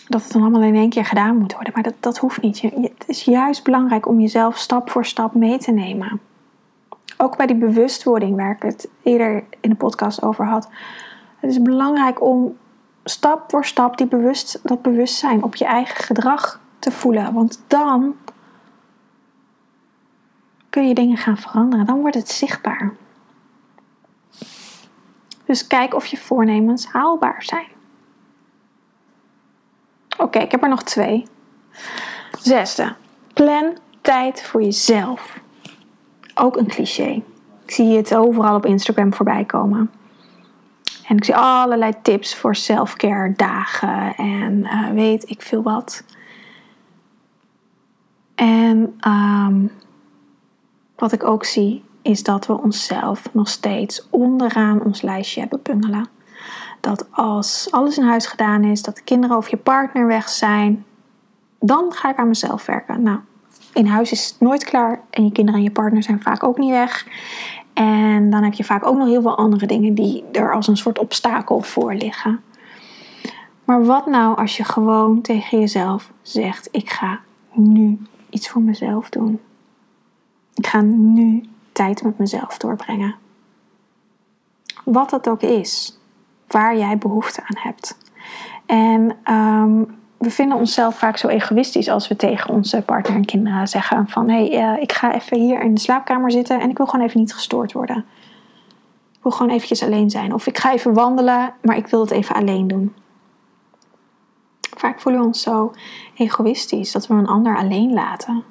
[0.08, 1.72] dat het dan allemaal in één keer gedaan moet worden.
[1.74, 2.60] Maar dat, dat hoeft niet.
[2.60, 6.20] Het is juist belangrijk om jezelf stap voor stap mee te nemen.
[7.16, 10.68] Ook bij die bewustwording, waar ik het eerder in de podcast over had.
[11.38, 12.56] Het is belangrijk om
[13.08, 17.32] stap voor stap die bewust, dat bewustzijn op je eigen gedrag te voelen.
[17.32, 18.16] Want dan
[20.70, 21.86] kun je dingen gaan veranderen.
[21.86, 22.92] Dan wordt het zichtbaar.
[25.44, 27.66] Dus kijk of je voornemens haalbaar zijn.
[30.18, 31.26] Oké, ik heb er nog twee.
[32.38, 32.94] Zesde,
[33.32, 35.40] plan tijd voor jezelf.
[36.34, 37.22] Ook een cliché.
[37.64, 39.90] Ik zie het overal op Instagram voorbij komen.
[41.08, 46.04] En ik zie allerlei tips voor self-care dagen en uh, weet ik veel wat.
[48.34, 49.70] En um,
[50.96, 56.08] wat ik ook zie is dat we onszelf nog steeds onderaan ons lijstje hebben bungelen.
[56.80, 60.84] Dat als alles in huis gedaan is, dat de kinderen of je partner weg zijn,
[61.60, 63.02] dan ga ik aan mezelf werken.
[63.02, 63.18] Nou,
[63.74, 66.58] in huis is het nooit klaar en je kinderen en je partner zijn vaak ook
[66.58, 67.06] niet weg.
[67.78, 70.76] En dan heb je vaak ook nog heel veel andere dingen die er als een
[70.76, 72.40] soort obstakel voor liggen.
[73.64, 77.20] Maar wat nou als je gewoon tegen jezelf zegt: Ik ga
[77.52, 77.98] nu
[78.30, 79.40] iets voor mezelf doen?
[80.54, 83.14] Ik ga nu tijd met mezelf doorbrengen.
[84.84, 85.98] Wat dat ook is,
[86.46, 87.98] waar jij behoefte aan hebt.
[88.66, 93.68] En um, we vinden onszelf vaak zo egoïstisch als we tegen onze partner en kinderen
[93.68, 96.76] zeggen van hé, hey, uh, ik ga even hier in de slaapkamer zitten en ik
[96.76, 97.96] wil gewoon even niet gestoord worden.
[99.12, 100.34] Ik wil gewoon eventjes alleen zijn.
[100.34, 102.94] Of ik ga even wandelen, maar ik wil het even alleen doen.
[104.76, 105.72] Vaak voelen we ons zo
[106.14, 108.44] egoïstisch dat we een ander alleen laten.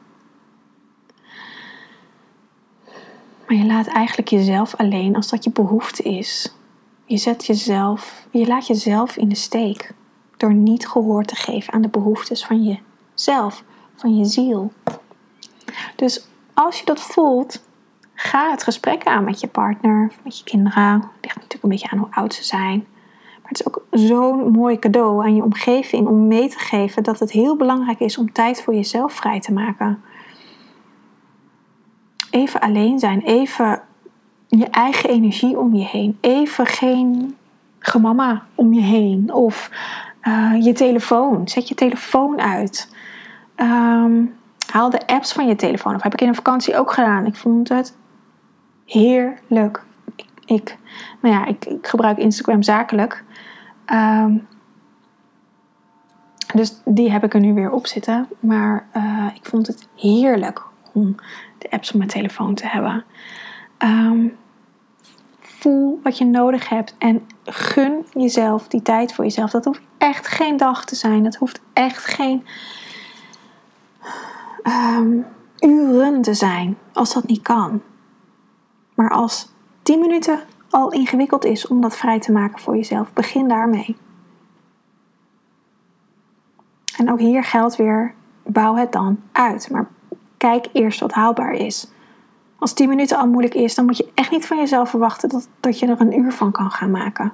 [3.47, 6.56] Maar je laat eigenlijk jezelf alleen als dat je behoefte is.
[7.06, 9.93] Je zet jezelf, je laat jezelf in de steek
[10.38, 13.63] door niet gehoor te geven aan de behoeftes van jezelf,
[13.95, 14.71] van je ziel.
[15.95, 17.63] Dus als je dat voelt,
[18.13, 20.93] ga het gesprek aan met je partner, met je kinderen.
[20.93, 22.86] Het ligt natuurlijk een beetje aan hoe oud ze zijn.
[23.41, 27.19] Maar het is ook zo'n mooi cadeau aan je omgeving om mee te geven dat
[27.19, 30.02] het heel belangrijk is om tijd voor jezelf vrij te maken
[32.30, 33.82] even alleen zijn, even
[34.47, 37.36] je eigen energie om je heen, even geen
[37.80, 39.71] gemama om je heen of
[40.28, 41.48] uh, je telefoon.
[41.48, 42.96] Zet je telefoon uit.
[43.56, 44.36] Um,
[44.72, 45.96] haal de apps van je telefoon.
[45.96, 47.26] Of heb ik in een vakantie ook gedaan.
[47.26, 47.98] Ik vond het
[48.86, 49.84] heerlijk.
[50.46, 50.78] Ik,
[51.22, 53.24] nou ja, ik, ik, gebruik Instagram zakelijk.
[53.94, 54.48] Um,
[56.54, 58.28] dus die heb ik er nu weer op zitten.
[58.40, 60.63] Maar uh, ik vond het heerlijk
[60.94, 61.16] om
[61.58, 63.06] de apps op mijn telefoon te hebben.
[63.78, 64.38] Um,
[65.60, 69.52] voel wat je nodig hebt en gun jezelf die tijd voor jezelf.
[69.52, 71.24] Dat hoeft echt geen dag te zijn.
[71.24, 72.46] Dat hoeft echt geen
[74.63, 75.26] um,
[75.60, 77.82] uren te zijn als dat niet kan.
[78.93, 79.50] Maar als
[79.82, 80.39] 10 minuten
[80.70, 83.96] al ingewikkeld is om dat vrij te maken voor jezelf, begin daarmee.
[86.98, 89.70] En ook hier geldt weer: bouw het dan uit.
[89.72, 89.88] Maar
[90.38, 91.88] kijk eerst wat haalbaar is.
[92.60, 95.48] Als 10 minuten al moeilijk is, dan moet je echt niet van jezelf verwachten dat,
[95.60, 97.34] dat je er een uur van kan gaan maken.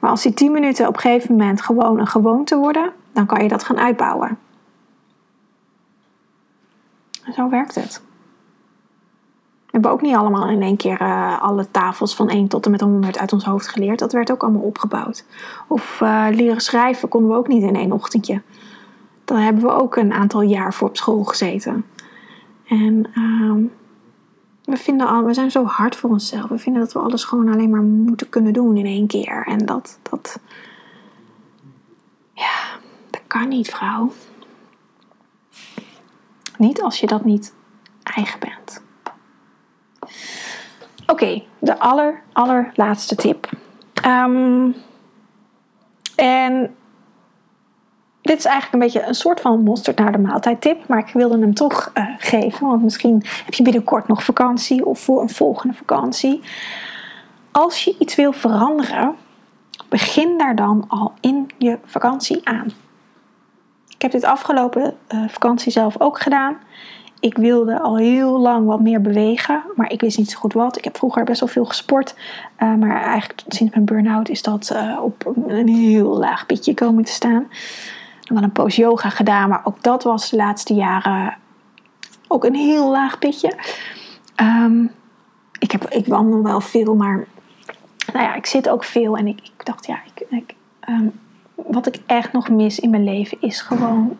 [0.00, 3.42] Maar als die 10 minuten op een gegeven moment gewoon een gewoonte worden, dan kan
[3.42, 4.38] je dat gaan uitbouwen.
[7.24, 8.02] En zo werkt het.
[9.66, 12.70] We hebben ook niet allemaal in één keer uh, alle tafels van 1 tot en
[12.70, 13.98] met 100 uit ons hoofd geleerd.
[13.98, 15.24] Dat werd ook allemaal opgebouwd.
[15.66, 18.42] Of uh, leren schrijven konden we ook niet in één ochtendje.
[19.24, 21.84] Daar hebben we ook een aantal jaar voor op school gezeten.
[22.66, 23.70] En uh,
[24.68, 26.48] we, vinden al, we zijn zo hard voor onszelf.
[26.48, 29.46] We vinden dat we alles gewoon alleen maar moeten kunnen doen in één keer.
[29.46, 30.40] En dat, dat,
[32.32, 32.54] ja,
[33.10, 34.12] dat kan niet, vrouw.
[36.56, 37.54] Niet als je dat niet
[38.02, 38.82] eigen bent.
[41.06, 43.50] Oké, de aller, allerlaatste tip.
[44.06, 44.74] Um,
[46.16, 46.76] en
[48.28, 50.88] dit is eigenlijk een beetje een soort van mosterd naar de maaltijd tip.
[50.88, 52.66] Maar ik wilde hem toch uh, geven.
[52.66, 56.40] Want misschien heb je binnenkort nog vakantie of voor een volgende vakantie.
[57.50, 59.14] Als je iets wil veranderen,
[59.88, 62.66] begin daar dan al in je vakantie aan.
[63.88, 66.56] Ik heb dit afgelopen uh, vakantie zelf ook gedaan.
[67.20, 70.76] Ik wilde al heel lang wat meer bewegen, maar ik wist niet zo goed wat.
[70.76, 72.14] Ik heb vroeger best wel veel gesport,
[72.58, 77.12] uh, maar eigenlijk sinds mijn burn-out is dat op een heel laag pitje komen te
[77.12, 77.46] staan
[78.28, 81.36] wel een poos yoga gedaan, maar ook dat was de laatste jaren
[82.28, 83.52] ook een heel laag pitje.
[84.40, 84.90] Um,
[86.06, 87.26] wandel wel veel, maar
[88.12, 89.16] nou ja, ik zit ook veel.
[89.16, 91.06] En ik, ik dacht, ja, ik, ik, ehm,
[91.54, 94.16] wat ik echt nog mis in mijn leven is gewoon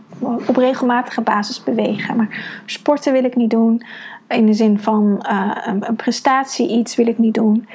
[0.46, 2.16] op regelmatige basis bewegen.
[2.16, 3.82] Maar sporten wil ik niet doen.
[4.28, 7.68] In de zin van uh, een, prestatie iets wil ik niet doen.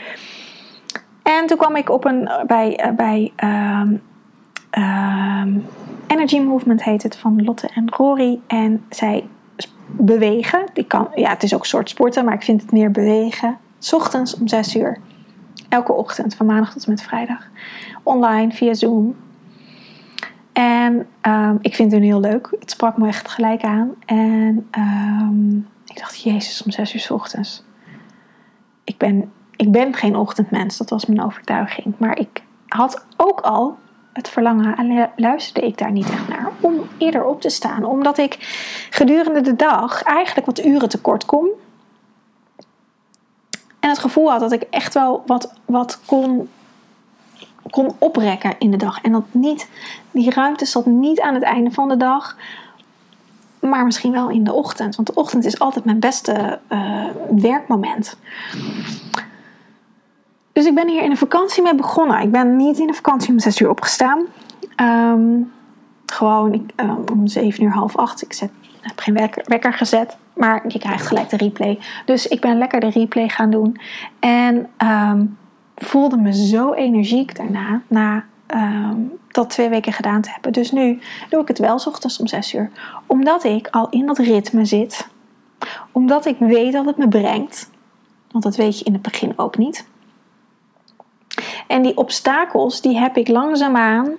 [1.23, 3.31] En toen kwam ik op een, bij, uh, bij
[5.41, 5.65] um,
[6.13, 8.39] Energy Movement heet het, van Lotte en Rory.
[8.47, 9.27] En zij
[9.87, 10.65] bewegen.
[10.73, 13.57] Die kan, ja, het is ook een soort sporten, maar ik vind het meer bewegen.
[13.91, 14.97] Ochtends om 6 uur.
[15.69, 17.47] Elke ochtend, van maandag tot en met vrijdag.
[18.03, 19.15] Online, via Zoom.
[20.53, 22.55] En um, ik vind het heel leuk.
[22.59, 23.91] Het sprak me echt gelijk aan.
[24.05, 27.63] En um, ik dacht, jezus, om 6 uur s ochtends.
[28.83, 31.95] Ik ben, ik ben geen ochtendmens, dat was mijn overtuiging.
[31.97, 33.77] Maar ik had ook al
[34.13, 37.85] het verlangen en luisterde ik daar niet echt naar om eerder op te staan.
[37.85, 38.37] Omdat ik
[38.89, 41.47] gedurende de dag eigenlijk wat uren tekort kom.
[43.79, 46.49] En het gevoel had dat ik echt wel wat, wat kon,
[47.69, 49.01] kon oprekken in de dag.
[49.01, 49.69] En dat niet,
[50.11, 52.37] die ruimte zat niet aan het einde van de dag,
[53.59, 54.95] maar misschien wel in de ochtend.
[54.95, 58.17] Want de ochtend is altijd mijn beste uh, werkmoment.
[60.53, 62.21] Dus ik ben hier in de vakantie mee begonnen.
[62.21, 64.25] Ik ben niet in de vakantie om 6 uur opgestaan.
[64.81, 65.51] Um,
[66.05, 68.21] gewoon ik, um, om 7 uur, half 8.
[68.21, 68.49] Ik
[68.81, 70.17] heb geen wekker, wekker gezet.
[70.33, 71.79] Maar je krijgt gelijk de replay.
[72.05, 73.79] Dus ik ben lekker de replay gaan doen.
[74.19, 75.37] En um,
[75.75, 77.81] voelde me zo energiek daarna.
[77.87, 78.23] Na
[79.27, 80.51] dat twee weken gedaan te hebben.
[80.51, 82.71] Dus nu doe ik het wel ochtends om 6 uur.
[83.05, 85.07] Omdat ik al in dat ritme zit.
[85.91, 87.69] Omdat ik weet dat het me brengt.
[88.31, 89.85] Want dat weet je in het begin ook niet.
[91.67, 94.11] En die obstakels, die heb ik langzaamaan,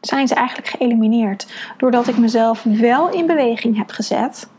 [0.00, 1.72] zijn ze eigenlijk geëlimineerd.
[1.76, 4.50] Doordat ik mezelf wel in beweging heb gezet.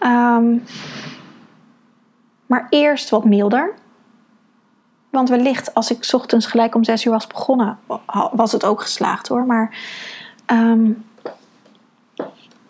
[0.00, 0.64] Um,
[2.46, 3.74] maar eerst wat milder.
[5.10, 7.78] Want wellicht, als ik ochtends gelijk om zes uur was begonnen,
[8.32, 9.46] was het ook geslaagd hoor.
[9.46, 9.78] Maar
[10.46, 11.04] um,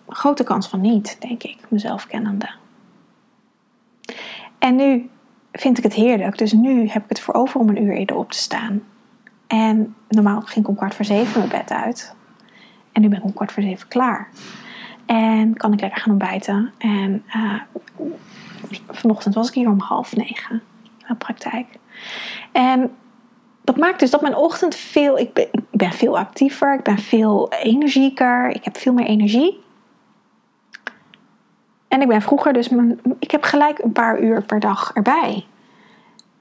[0.08, 2.50] grote kans van niet, denk ik, mezelf kennende.
[4.58, 5.10] En nu
[5.60, 6.38] vind ik het heerlijk.
[6.38, 8.82] Dus nu heb ik het voor over om een uur eerder op te staan.
[9.46, 12.14] En normaal ging ik om kwart voor zeven mijn bed uit.
[12.92, 14.28] En nu ben ik om kwart voor zeven klaar.
[15.06, 16.72] En kan ik lekker gaan ontbijten.
[16.78, 17.60] En uh,
[18.90, 20.62] vanochtend was ik hier om half negen.
[21.08, 21.66] de praktijk.
[22.52, 22.90] En
[23.64, 25.18] dat maakt dus dat mijn ochtend veel...
[25.18, 26.74] Ik ben veel actiever.
[26.74, 28.48] Ik ben veel energieker.
[28.48, 29.64] Ik heb veel meer energie.
[31.96, 32.68] En ik ben vroeger dus,
[33.18, 35.46] ik heb gelijk een paar uur per dag erbij.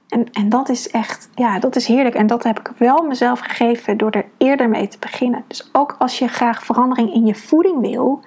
[0.07, 2.15] En, en dat is echt, ja, dat is heerlijk.
[2.15, 5.43] En dat heb ik wel mezelf gegeven door er eerder mee te beginnen.
[5.47, 8.21] Dus ook als je graag verandering in je voeding wil,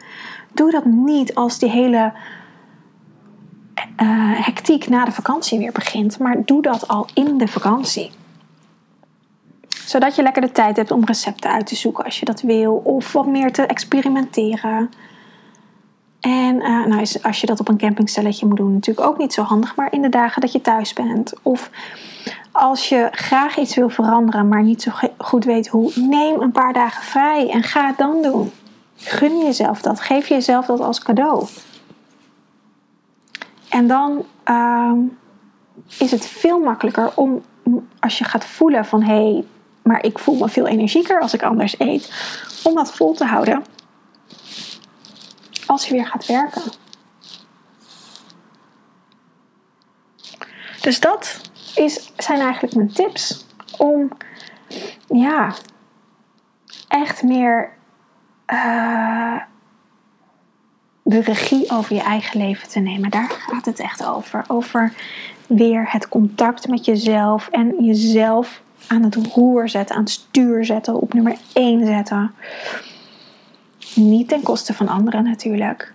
[0.52, 2.12] doe dat niet als die hele
[4.02, 6.18] uh, hectiek na de vakantie weer begint.
[6.18, 8.10] Maar doe dat al in de vakantie
[9.68, 12.74] zodat je lekker de tijd hebt om recepten uit te zoeken als je dat wil.
[12.84, 14.90] Of wat meer te experimenteren.
[16.20, 19.42] En uh, nou als je dat op een campingstelletje moet doen, natuurlijk ook niet zo
[19.42, 19.76] handig.
[19.76, 21.32] Maar in de dagen dat je thuis bent.
[21.42, 21.70] Of
[22.52, 25.92] als je graag iets wil veranderen, maar niet zo goed weet hoe.
[25.94, 28.52] Neem een paar dagen vrij en ga het dan doen.
[28.96, 30.00] Gun jezelf dat.
[30.00, 31.46] Geef jezelf dat als cadeau.
[33.68, 34.92] En dan uh,
[35.98, 37.42] is het veel makkelijker om,
[37.98, 39.44] als je gaat voelen van hé, hey,
[39.82, 42.12] maar ik voel me veel energieker als ik anders eet,
[42.64, 43.62] om dat vol te houden
[45.68, 46.62] als je weer gaat werken.
[50.80, 53.46] Dus dat is, zijn eigenlijk mijn tips
[53.78, 54.08] om
[55.08, 55.54] ja,
[56.88, 57.70] echt meer
[58.52, 59.40] uh,
[61.02, 63.10] de regie over je eigen leven te nemen.
[63.10, 64.44] Daar gaat het echt over.
[64.46, 64.92] Over
[65.46, 70.94] weer het contact met jezelf en jezelf aan het roer zetten, aan het stuur zetten,
[70.94, 72.34] op nummer 1 zetten.
[73.94, 75.92] Niet ten koste van anderen natuurlijk,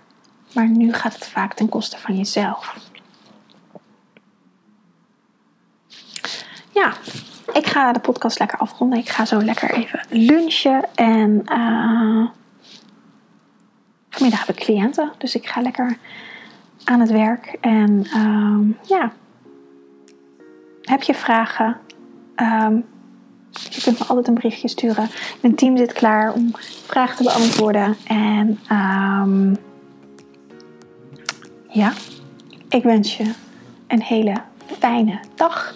[0.54, 2.76] maar nu gaat het vaak ten koste van jezelf.
[6.70, 6.92] Ja,
[7.52, 8.98] ik ga de podcast lekker afronden.
[8.98, 12.26] Ik ga zo lekker even lunchen en uh,
[14.10, 15.96] vanmiddag heb ik cliënten, dus ik ga lekker
[16.84, 17.56] aan het werk.
[17.60, 19.12] En uh, ja,
[20.82, 21.76] heb je vragen?
[22.36, 22.84] Um,
[23.70, 25.10] je kunt me altijd een berichtje sturen.
[25.40, 26.50] Mijn team zit klaar om
[26.86, 27.96] vragen te beantwoorden.
[28.04, 29.56] En um,
[31.68, 31.92] ja,
[32.68, 33.32] ik wens je
[33.86, 34.34] een hele
[34.78, 35.74] fijne dag.